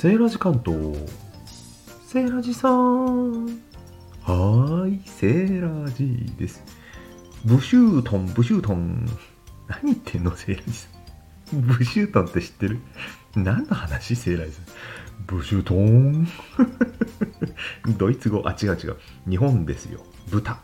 [0.00, 0.96] セーラジ関東。
[2.06, 3.46] セーラジさん。
[3.46, 6.62] はーい、セーラジです。
[7.44, 9.08] ブシュートン、ブシュートン。
[9.66, 10.88] 何言ってんの、セーラジさ
[11.52, 11.62] ん。
[11.62, 12.78] ブシュートンって知ってる？
[13.34, 14.64] 何の話、セーラジさん。
[15.26, 16.28] ブシュートン。
[17.98, 18.96] ドイツ語、 あ、違う違う。
[19.28, 19.98] 日本ですよ。
[20.30, 20.60] 豚。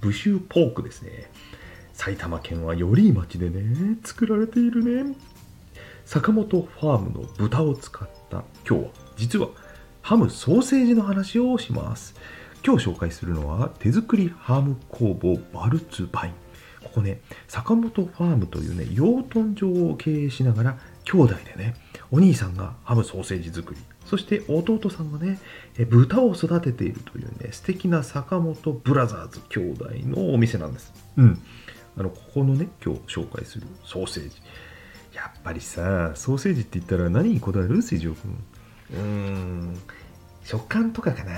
[0.00, 1.30] ブシューポークですね。
[1.92, 5.14] 埼玉県は寄居町でね、作られているね。
[6.06, 9.48] 坂本ファームの豚を使った今日は実は
[10.02, 12.14] ハムソーセージの話をします。
[12.64, 16.32] 今日紹介するのは手作りハム工房バルツバイン。
[16.84, 21.74] ここね坂本ファームというね養豚場を経営しながら兄弟でね
[22.12, 23.80] お兄さんがハムソーセージ作り。
[24.04, 25.40] そして弟さんがね
[25.90, 30.92] 豚を育てているというね素敵な坂本ブラザーズ兄弟のお店なんです。
[31.16, 31.42] うん。
[31.98, 34.36] あのここのね今日紹介するソーセージ。
[35.16, 37.80] やっぱりさ、ソーセージって言ったら何にこだわる？
[37.80, 38.30] 水上くん。
[38.30, 39.78] うーん、
[40.44, 41.32] 食感とかかな。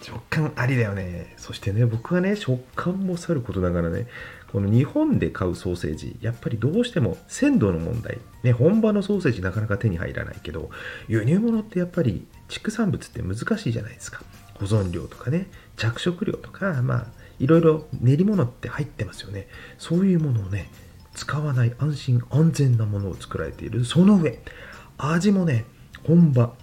[0.00, 1.34] 食感ありだよね。
[1.36, 4.06] そしてね、僕はね、食感もさることながらね、
[4.52, 8.18] この日本で買うソーセージ、やっぱりどうしても鮮度の問題。
[8.44, 10.70] ね、本場のソーセージなかなか手に入らないけど、
[11.08, 14.22] 輸入物ってやっぱり畜産物って難しいじゃないですか。
[14.54, 17.06] 保存料とかね、着色料とか、まあ、
[17.40, 19.48] いろいろ練り物って入ってますよね。
[19.78, 20.70] そういうものをね、
[21.14, 23.84] 使わない安心安全なものを作られている。
[23.84, 24.40] その上
[24.98, 25.64] 味もね
[26.06, 26.54] 本場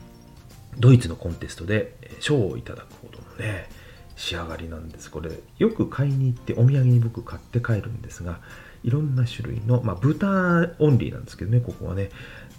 [0.78, 3.70] ドイツのコンテストで賞をいただくほどのね
[4.16, 5.10] 仕上がりなんです。
[5.10, 8.40] これよく買いに行ってお土産に僕買って帰るんですが
[8.84, 10.28] いろんな種類の、まあ、豚
[10.80, 12.10] オンリーなんですけどねここはね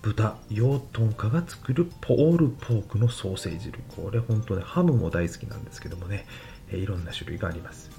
[0.03, 3.81] 豚養豚家が作るポールポークのソーセージ類。
[3.97, 6.27] これ本当ねハムも大好きなんですけどもね
[6.73, 7.91] いろんな種類があります。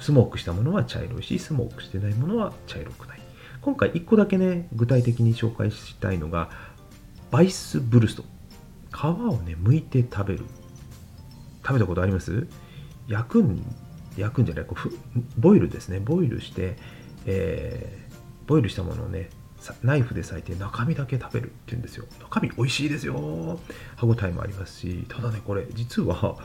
[0.00, 3.20] スモークしたものは茶色いし、スモークしてないものは茶色くない。
[3.60, 6.50] 今回1個だけね、具体的に紹介したいのが、
[7.30, 8.24] バイスブルスト。
[8.92, 10.44] 皮をね、剥いて食べる。
[11.64, 12.46] 食べたことあります？
[13.08, 13.64] 焼くん、
[14.16, 14.90] 焼くんじゃない、こう
[15.38, 16.00] ボイルですね。
[16.00, 16.76] ボイルして、
[17.24, 19.30] えー、ボイルしたものをね、
[19.82, 22.04] ナイフで裂いて中身だけ食べるって言うんですよ。
[22.20, 23.60] 中身美味しいですよ。
[23.96, 26.36] 歯ごたえもありますし、ただね、これ実は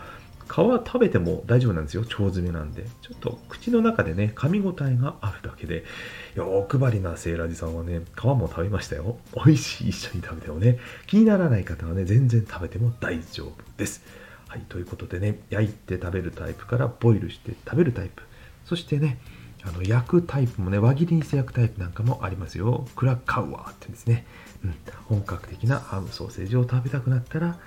[0.47, 2.01] 皮食べても大丈夫なんですよ。
[2.01, 2.85] 腸詰めなんで。
[3.01, 5.83] ちょっと口の中でね、噛み応えがあるだけで、
[6.35, 9.17] 欲張りなセーラジさんはね、皮も食べましたよ。
[9.35, 10.79] 美味しい、一緒に食べてもね。
[11.05, 14.03] 気にならない方はね、全然食べても大丈夫です。
[14.47, 18.23] はい、ということでね、焼いて食べるタイプからボイルして食べるタイプ。
[18.65, 19.19] そしてね、
[19.63, 22.87] あの焼くタイプもね、輪切りにして焼くタイプなんかもありますよ。
[22.95, 24.25] クラッカウアーってですね、
[24.63, 24.75] うん、
[25.05, 27.59] 本格的なハムソーセージを食べたくなったら、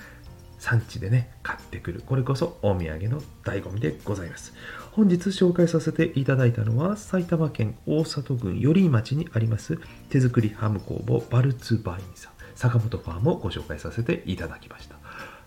[0.60, 2.02] 産地でね、買ってくる。
[2.06, 4.52] これこそお土産の醍醐味でございます。
[4.92, 14.96] 本日紹介させていただいたのは、埼玉県大里郡寄居町にあります手作りハム工房バルツバインさん、坂本ファームをご紹介させていただきました。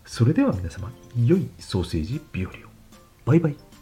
[0.03, 2.53] それでは皆様、良いソーセージ日和を。
[3.25, 3.73] バイバイ。